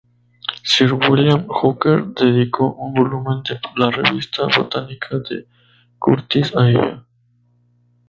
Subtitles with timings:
[0.63, 5.45] Sir William Hooker dedicó un volumen de "la revista Botánica de
[5.99, 7.05] Curtis" a ella.